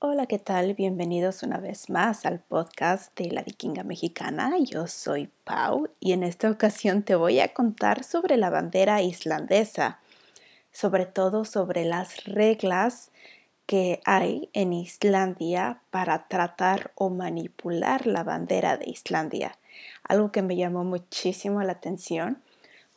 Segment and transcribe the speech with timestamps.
[0.00, 0.74] Hola, ¿qué tal?
[0.74, 4.52] Bienvenidos una vez más al podcast de la vikinga mexicana.
[4.60, 9.98] Yo soy Pau y en esta ocasión te voy a contar sobre la bandera islandesa,
[10.70, 13.10] sobre todo sobre las reglas
[13.66, 19.58] que hay en Islandia para tratar o manipular la bandera de Islandia.
[20.04, 22.40] Algo que me llamó muchísimo la atención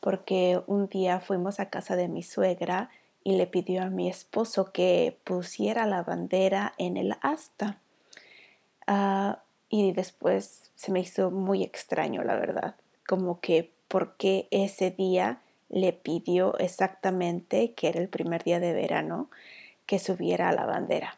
[0.02, 2.92] porque un día fuimos a casa de mi suegra
[3.24, 7.80] y le pidió a mi esposo que pusiera la bandera en el asta.
[8.88, 12.76] Ah, y después se me hizo muy extraño, la verdad,
[13.08, 18.74] como que por qué ese día le pidió exactamente, que era el primer día de
[18.74, 19.30] verano,
[19.86, 21.18] que subiera la bandera.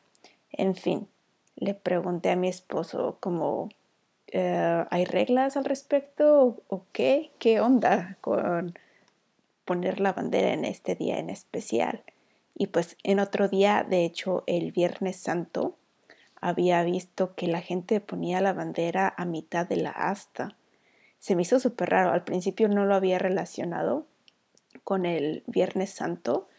[0.52, 1.08] En fin,
[1.56, 3.70] le pregunté a mi esposo como,
[4.28, 7.32] eh, ¿hay reglas al respecto o qué?
[7.40, 8.78] ¿Qué onda con
[9.66, 12.04] poner la bandera en este día en especial.
[12.56, 15.76] Y pues en otro día, de hecho el Viernes Santo,
[16.40, 20.58] había visto que la gente ponía la bandera a mitad de la asta.
[21.20, 22.12] Se me hizo súper raro.
[22.12, 24.06] Al principio no lo había relacionado
[24.84, 26.50] con el Viernes Santo.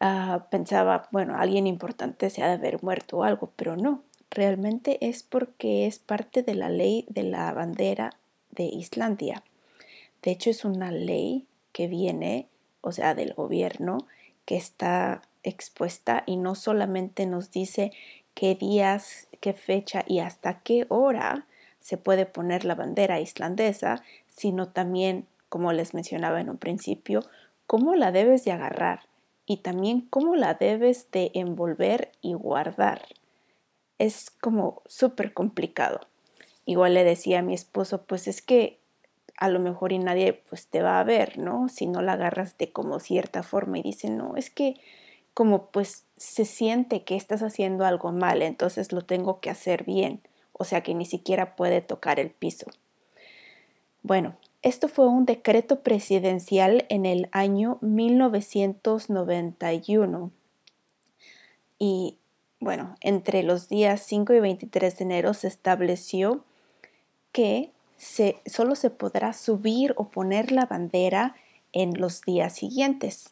[0.00, 4.02] Ah, pensaba, bueno, alguien importante se ha de haber muerto o algo, pero no.
[4.30, 8.14] Realmente es porque es parte de la ley de la bandera
[8.50, 9.42] de Islandia.
[10.22, 12.48] De hecho, es una ley que viene,
[12.80, 13.98] o sea, del gobierno,
[14.44, 17.92] que está expuesta y no solamente nos dice
[18.34, 21.46] qué días, qué fecha y hasta qué hora
[21.80, 27.22] se puede poner la bandera islandesa, sino también, como les mencionaba en un principio,
[27.66, 29.00] cómo la debes de agarrar
[29.46, 33.02] y también cómo la debes de envolver y guardar.
[33.98, 36.00] Es como súper complicado.
[36.64, 38.78] Igual le decía a mi esposo, pues es que
[39.36, 41.68] a lo mejor y nadie pues te va a ver, ¿no?
[41.68, 44.76] Si no la agarras de como cierta forma y dice, no, es que
[45.34, 50.20] como pues se siente que estás haciendo algo mal, entonces lo tengo que hacer bien,
[50.52, 52.66] o sea que ni siquiera puede tocar el piso.
[54.02, 60.30] Bueno, esto fue un decreto presidencial en el año 1991
[61.78, 62.18] y
[62.60, 66.44] bueno, entre los días 5 y 23 de enero se estableció
[67.32, 67.72] que
[68.46, 71.36] solo se podrá subir o poner la bandera
[71.72, 73.30] en los días siguientes.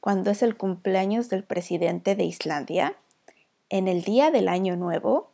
[0.00, 2.96] Cuando es el cumpleaños del presidente de Islandia,
[3.68, 5.30] en el día del Año Nuevo,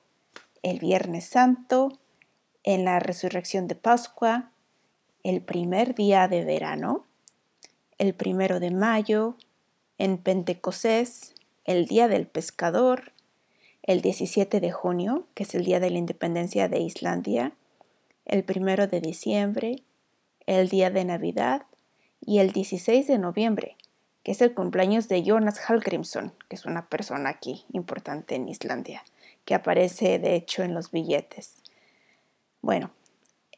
[0.62, 1.98] el Viernes Santo,
[2.62, 4.50] en la resurrección de Pascua,
[5.22, 7.04] el primer día de verano,
[7.98, 9.36] el primero de mayo,
[9.98, 13.12] en Pentecostés, el día del pescador,
[13.82, 17.52] el 17 de junio, que es el día de la independencia de Islandia,
[18.24, 19.82] el primero de diciembre,
[20.46, 21.66] el día de Navidad
[22.20, 23.76] y el 16 de noviembre,
[24.22, 29.04] que es el cumpleaños de Jonas Hallgrimsson, que es una persona aquí importante en Islandia,
[29.44, 31.62] que aparece de hecho en los billetes.
[32.62, 32.90] Bueno,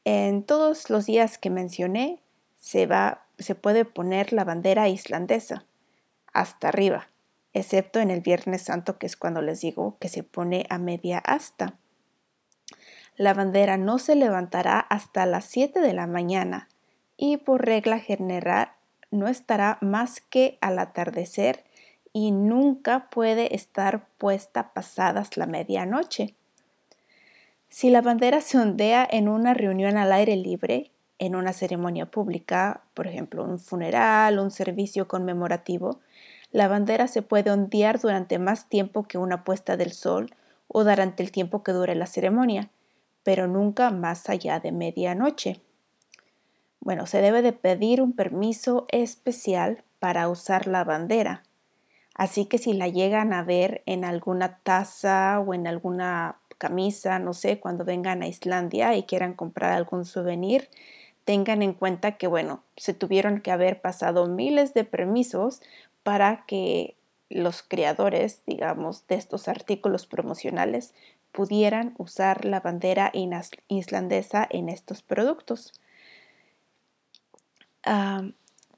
[0.04, 2.20] en todos los días que mencioné
[2.58, 5.64] se, va, se puede poner la bandera islandesa
[6.32, 7.08] hasta arriba,
[7.52, 11.18] excepto en el Viernes Santo, que es cuando les digo que se pone a media
[11.18, 11.78] asta.
[13.18, 16.68] La bandera no se levantará hasta las 7 de la mañana
[17.16, 18.72] y por regla general
[19.10, 21.64] no estará más que al atardecer
[22.12, 26.34] y nunca puede estar puesta pasadas la medianoche.
[27.70, 32.82] Si la bandera se ondea en una reunión al aire libre, en una ceremonia pública,
[32.92, 36.00] por ejemplo, un funeral, un servicio conmemorativo,
[36.52, 40.34] la bandera se puede ondear durante más tiempo que una puesta del sol
[40.68, 42.70] o durante el tiempo que dure la ceremonia
[43.26, 45.60] pero nunca más allá de medianoche.
[46.78, 51.42] Bueno, se debe de pedir un permiso especial para usar la bandera.
[52.14, 57.34] Así que si la llegan a ver en alguna taza o en alguna camisa, no
[57.34, 60.68] sé, cuando vengan a Islandia y quieran comprar algún souvenir,
[61.24, 65.62] tengan en cuenta que, bueno, se tuvieron que haber pasado miles de permisos
[66.04, 66.94] para que
[67.28, 70.94] los creadores, digamos, de estos artículos promocionales
[71.36, 73.12] pudieran usar la bandera
[73.68, 75.78] islandesa en estos productos.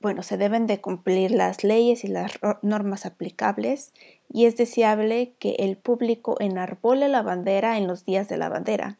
[0.00, 2.32] bueno, se deben de cumplir las leyes y las
[2.62, 3.92] normas aplicables
[4.28, 8.98] y es deseable que el público enarbole la bandera en los días de la bandera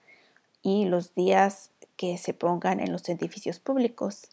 [0.62, 4.28] y los días que se pongan en los edificios públicos.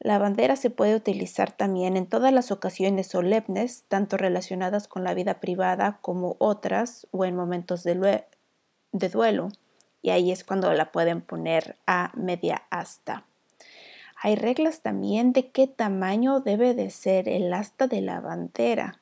[0.00, 5.12] La bandera se puede utilizar también en todas las ocasiones solemnes, tanto relacionadas con la
[5.12, 8.24] vida privada como otras o en momentos de,
[8.92, 9.48] duelo.
[10.00, 13.24] Y ahí es cuando la pueden poner a media asta.
[14.22, 19.00] Hay reglas también de qué tamaño debe de ser el asta de la bandera.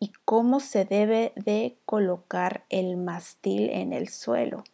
[0.00, 4.64] y cómo se debe de colocar el mastil en el suelo.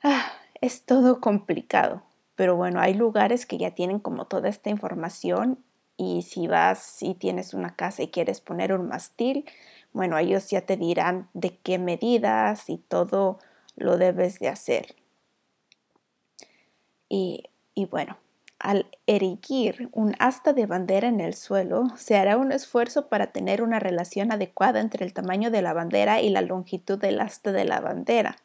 [0.00, 0.30] Ah,
[0.60, 2.04] es todo complicado,
[2.38, 5.58] pero bueno, hay lugares que ya tienen como toda esta información
[5.96, 9.44] y si vas y tienes una casa y quieres poner un mastil,
[9.92, 13.40] bueno, ellos ya te dirán de qué medidas y todo
[13.74, 14.94] lo debes de hacer.
[17.08, 17.42] Y,
[17.74, 18.18] y bueno,
[18.60, 23.62] al erigir un asta de bandera en el suelo, se hará un esfuerzo para tener
[23.62, 27.64] una relación adecuada entre el tamaño de la bandera y la longitud del asta de
[27.64, 28.36] la bandera.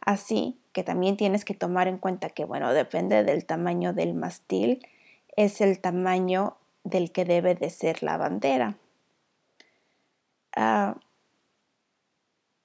[0.00, 4.84] Así que también tienes que tomar en cuenta que, bueno, depende del tamaño del mastil,
[5.36, 8.76] es el tamaño del que debe de ser la bandera.
[10.56, 10.96] Ah,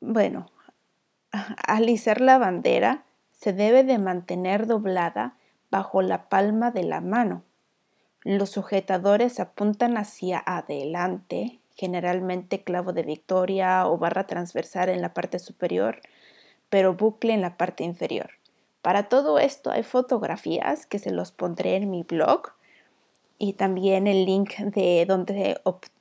[0.02, 0.48] bueno,
[1.68, 5.38] al izar la bandera se debe de mantener doblada
[5.70, 7.44] bajo la palma de la mano.
[8.24, 15.38] Los sujetadores apuntan hacia adelante, generalmente clavo de victoria o barra transversal en la parte
[15.38, 16.02] superior,
[16.70, 18.32] pero bucle en la parte inferior.
[18.82, 22.54] Para todo esto hay fotografías que se los pondré en mi blog
[23.38, 25.60] y también el link de donde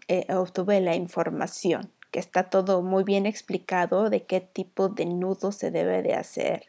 [0.09, 5.53] eh, obtuve la información, que está todo muy bien explicado de qué tipo de nudo
[5.53, 6.67] se debe de hacer.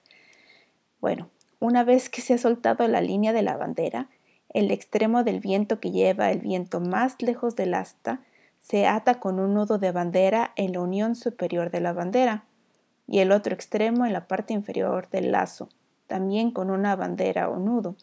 [1.00, 1.30] Bueno,
[1.60, 4.10] una vez que se ha soltado la línea de la bandera,
[4.50, 8.22] el extremo del viento que lleva el viento más lejos del asta
[8.60, 12.46] se ata con un nudo de bandera en la unión superior de la bandera
[13.10, 15.68] y el otro extremo en la parte inferior del lazo,
[16.08, 17.96] también con una bandera o nudo.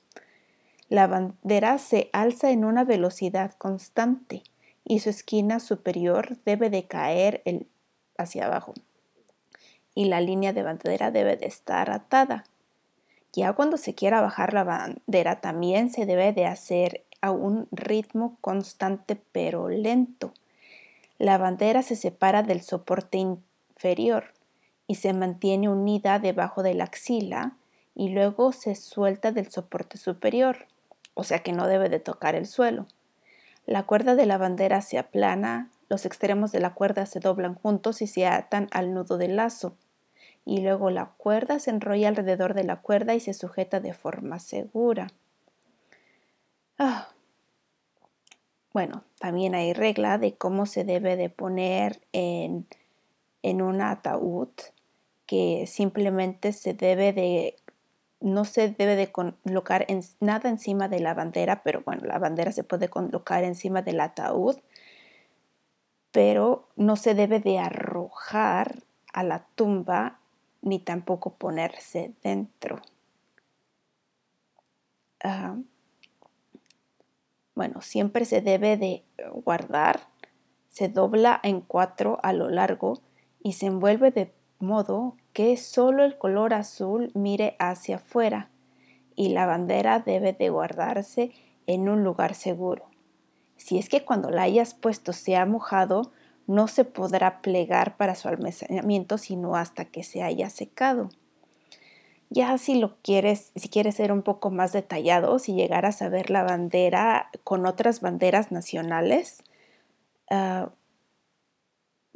[0.89, 4.43] La bandera se alza en una velocidad constante
[4.85, 7.43] y su esquina superior debe de caer
[8.19, 8.75] hacia abajo
[9.95, 12.45] y la línea de bandera debe de estar atada.
[13.33, 18.37] Ya cuando se quiera bajar la bandera también se debe de hacer a un ritmo
[18.41, 20.33] constante pero lento.
[21.19, 24.36] La bandera se separa del soporte inferior
[24.87, 27.57] y se mantiene unida debajo de la axila
[27.95, 30.67] y luego se suelta del soporte superior
[31.17, 32.87] o sea que no debe de tocar el suelo.
[33.65, 38.03] La cuerda de la bandera se aplana, los extremos de la cuerda se doblan juntos
[38.03, 39.77] y se atan al nudo del lazo,
[40.45, 44.39] y luego la cuerda se enrolla alrededor de la cuerda y se sujeta de forma
[44.39, 45.09] segura.
[46.79, 47.09] Ah.
[48.75, 52.67] Bueno, también hay regla de cómo se debe de poner en,
[53.43, 54.51] en un ataúd,
[55.27, 57.57] que simplemente se debe de
[58.21, 59.87] no se debe de colocar
[60.21, 64.57] nada encima de la bandera, pero bueno, la bandera se puede colocar encima del ataúd,
[66.13, 68.83] pero no se debe de arrojar
[69.13, 70.19] a la tumba
[70.63, 72.81] ni tampoco ponerse dentro.
[77.55, 79.03] bueno, siempre se debe de
[79.43, 80.09] guardar,
[80.69, 83.01] se dobla en cuatro a lo largo
[83.43, 88.51] y se envuelve de modo que solo el color azul mire hacia afuera
[89.15, 91.33] y la bandera debe de guardarse
[91.67, 92.85] en un lugar seguro.
[93.57, 96.13] Si es que cuando la hayas puesto se ha mojado,
[96.47, 101.09] no se podrá plegar para su almacenamiento sino hasta que se haya secado.
[102.29, 106.31] Ya si lo quieres, si quieres ser un poco más detallado, si llegaras a ver
[106.31, 109.43] la bandera con otras banderas nacionales,
[110.31, 110.71] ah,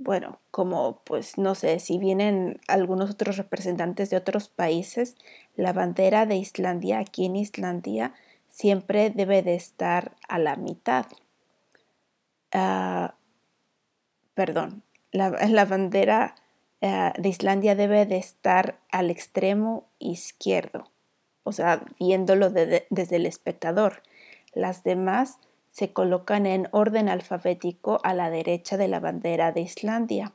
[0.02, 5.16] bueno, como pues no sé, si vienen algunos otros representantes de otros países,
[5.56, 8.14] la bandera de Islandia aquí en Islandia
[8.48, 11.06] siempre debe de estar a la mitad.
[12.52, 13.14] Ah,
[14.34, 15.30] perdón, la,
[15.68, 16.34] bandera
[16.82, 20.90] ah, de Islandia debe de estar al extremo izquierdo,
[21.44, 24.02] o sea, viéndolo desde el espectador.
[24.52, 25.38] Las demás
[25.70, 30.32] se colocan en orden alfabético a la derecha de la bandera de Islandia.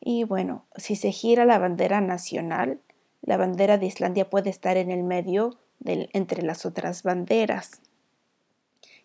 [0.00, 2.80] Y bueno, si se gira la bandera nacional,
[3.20, 7.82] la bandera de Islandia puede estar en el medio entre las otras banderas.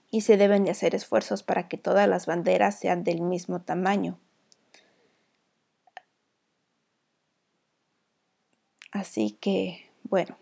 [0.09, 4.17] Y se deben de hacer esfuerzos para que todas las banderas sean del mismo tamaño.
[8.91, 10.37] Así que, bueno.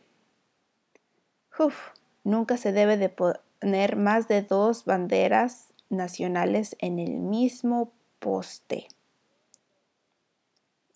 [1.57, 1.75] Uf,
[2.23, 8.87] Nunca se debe de poner más de dos banderas nacionales en el mismo poste.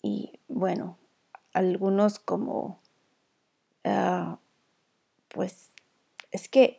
[0.02, 0.96] Y bueno,
[1.52, 2.80] algunos como,
[3.84, 4.38] ah,
[5.28, 5.70] pues
[6.30, 6.78] es que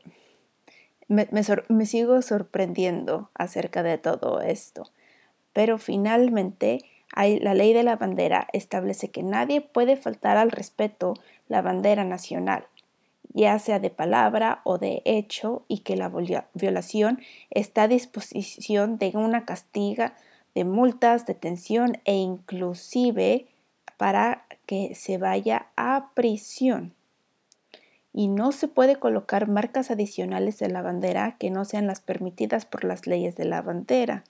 [1.08, 4.92] me, me, sigo sorprendiendo acerca de todo esto.
[5.54, 6.80] Pero finalmente
[7.14, 11.16] hay, la ley de la bandera establece que nadie puede faltar al respeto
[11.48, 12.68] la bandera nacional
[13.34, 16.12] ya sea de palabra o de hecho, y que la
[16.54, 17.20] violación
[17.52, 20.16] está a disposición de una castiga
[20.56, 23.48] de multas, detención e inclusive
[23.98, 26.94] para que se vaya a prisión.
[28.12, 32.66] Y no se puede colocar marcas adicionales de la bandera que no sean las permitidas
[32.66, 34.24] por las leyes de la bandera,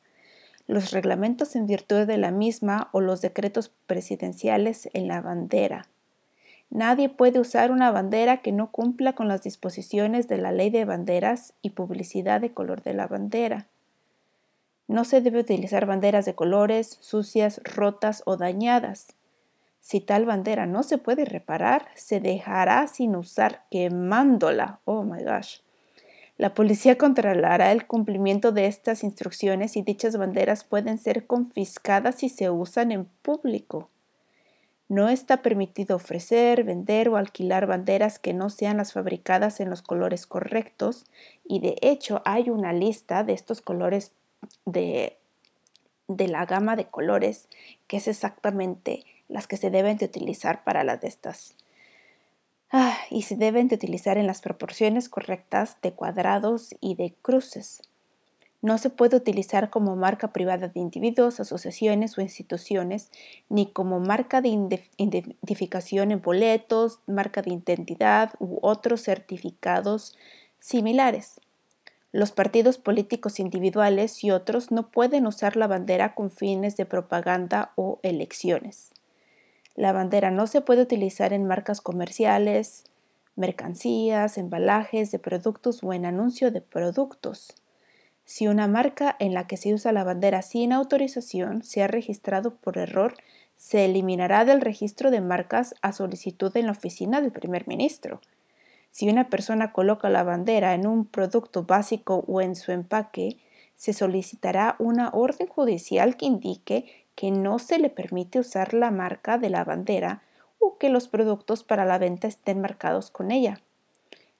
[0.68, 5.88] los reglamentos en virtud de la misma o los decretos presidenciales en la bandera.
[6.70, 10.86] Nadie puede usar una bandera que no cumpla con las disposiciones de la ley de
[10.86, 13.68] banderas y publicidad de color de la bandera.
[14.88, 19.16] No se debe utilizar banderas de colores sucias, rotas o dañadas.
[19.82, 24.80] Si tal bandera no se puede reparar, se dejará sin usar quemándola.
[24.86, 25.60] Oh my gosh.
[26.38, 32.30] La policía controlará el cumplimiento de estas instrucciones y dichas banderas pueden ser confiscadas si
[32.30, 33.90] se usan en público.
[34.90, 39.84] No está permitido ofrecer, vender o alquilar banderas que no sean las fabricadas en los
[39.84, 41.06] colores correctos
[41.48, 44.14] y de hecho hay una lista de estos colores
[44.66, 45.16] de,
[46.08, 47.48] de la gama de colores,
[47.88, 51.56] que es exactamente las que se deben de utilizar para las de estas.
[52.72, 57.84] Ah, y se deben de utilizar en las proporciones correctas de cuadrados y de cruces.
[58.62, 63.10] No se puede utilizar como marca privada de individuos, asociaciones o instituciones,
[63.48, 64.50] ni como marca de
[64.98, 70.18] identificación en boletos, marca de identidad u otros certificados
[70.60, 71.40] similares.
[72.12, 77.72] Los partidos políticos individuales y otros no pueden usar la bandera con fines de propaganda
[77.76, 78.92] o elecciones.
[79.76, 82.84] La bandera no se puede utilizar en marcas comerciales,
[83.38, 87.54] mercancías, embalajes de productos o en anuncio de productos.
[88.30, 92.54] Si una marca en la que se usa la bandera sin autorización se ha registrado
[92.54, 93.16] por error,
[93.58, 98.22] se eliminará del registro de marcas a solicitud en la oficina del primer ministro.
[98.92, 103.38] Si una persona coloca la bandera en un producto básico o en su empaque,
[103.76, 109.40] se solicitará una orden judicial que indique que no se le permite usar la marca
[109.40, 110.22] de la bandera
[110.60, 113.60] o que los productos para la venta estén marcados con ella.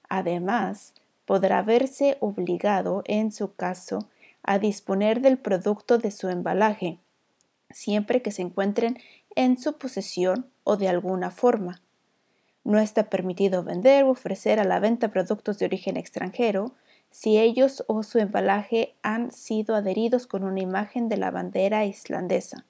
[0.08, 0.94] Además,
[1.30, 4.08] podrá verse obligado, en su caso,
[4.42, 6.98] a disponer del producto de su embalaje,
[7.70, 8.98] siempre que se encuentren
[9.36, 11.82] en su posesión o de alguna forma.
[12.64, 16.74] No está permitido vender o ofrecer a la venta productos de origen extranjero
[17.12, 22.66] si ellos o su embalaje han sido adheridos con una imagen de la bandera islandesa,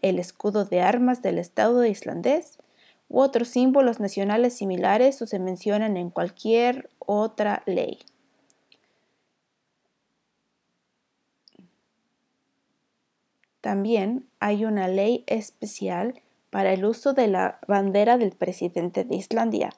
[0.00, 2.56] el escudo de armas del Estado islandés
[3.08, 7.98] u otros símbolos nacionales similares o se mencionan en cualquier otra ley.
[13.60, 19.74] También hay una ley especial para el uso de la bandera del presidente de Islandia,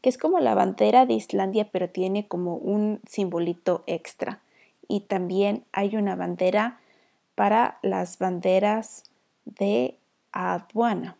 [0.00, 4.40] que es como la bandera de Islandia pero tiene como un simbolito extra.
[4.88, 6.80] Y también hay una bandera
[7.34, 9.04] para las banderas
[9.44, 9.98] de
[10.32, 11.16] aduana.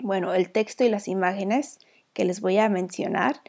[0.00, 1.78] Bueno, el texto y las imágenes
[2.12, 3.40] que les voy a mencionar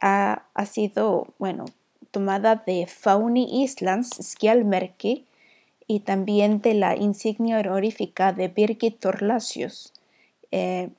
[0.00, 1.64] ha, sido, bueno,
[2.10, 5.26] tomada de Fauni Islands Skjalmerki
[5.86, 9.92] y también de la insignia honorífica de Birgit Thorlacius.
[10.50, 10.90] Eh,